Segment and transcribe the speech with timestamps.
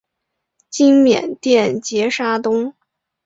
[0.71, 2.73] 今缅甸杰沙东。